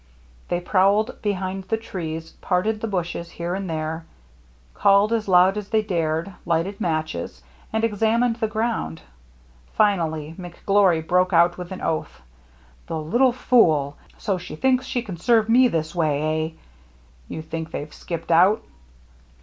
They 0.47 0.59
prowled 0.59 1.21
behind 1.21 1.65
the 1.65 1.77
trees, 1.77 2.31
parted 2.41 2.81
the 2.81 2.87
bushes 2.87 3.29
here 3.29 3.53
and 3.53 3.69
there, 3.69 4.05
called 4.73 5.13
as 5.13 5.27
loud 5.27 5.57
as 5.59 5.69
they 5.69 5.83
dared, 5.83 6.33
lighted 6.43 6.81
matches, 6.81 7.43
and 7.71 7.83
examined 7.83 8.37
the 8.37 8.47
ground. 8.47 9.03
Finally 9.73 10.33
McGlory 10.39 11.05
broke 11.05 11.33
out 11.33 11.55
with 11.59 11.69
VAN 11.69 11.77
DEELEN'S 11.77 12.07
BRIDGE 12.07 12.23
307 12.87 12.97
an 12.97 12.99
oath:" 12.99 13.09
The 13.11 13.11
little 13.11 13.31
fool! 13.31 13.95
So 14.17 14.39
she 14.39 14.55
thinks 14.55 14.87
she 14.87 15.03
can 15.03 15.17
serve 15.17 15.47
me 15.47 15.67
this 15.67 15.93
way, 15.93 16.23
eh?"" 16.23 16.59
You 17.29 17.43
think 17.43 17.69
they've 17.69 17.93
skipped 17.93 18.31
out 18.31 18.63